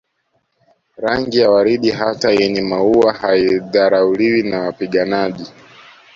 Rangi 0.97 1.39
ya 1.39 1.51
waridi 1.51 1.91
hata 1.91 2.31
yenye 2.31 2.61
maua 2.61 3.13
haidharauliwi 3.13 4.43
na 4.43 4.59
wapiganaji 4.61 5.45